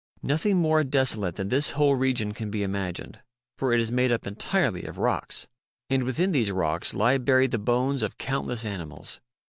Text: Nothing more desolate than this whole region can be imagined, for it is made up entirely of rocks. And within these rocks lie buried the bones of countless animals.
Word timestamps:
Nothing 0.23 0.57
more 0.57 0.83
desolate 0.83 1.35
than 1.35 1.49
this 1.49 1.73
whole 1.77 1.93
region 1.93 2.33
can 2.33 2.49
be 2.49 2.63
imagined, 2.63 3.19
for 3.55 3.71
it 3.71 3.79
is 3.79 3.91
made 3.91 4.11
up 4.11 4.25
entirely 4.25 4.83
of 4.85 4.97
rocks. 4.97 5.47
And 5.91 6.05
within 6.05 6.31
these 6.31 6.49
rocks 6.51 6.95
lie 6.95 7.19
buried 7.19 7.51
the 7.51 7.59
bones 7.59 8.01
of 8.01 8.17
countless 8.17 8.65
animals. 8.65 9.19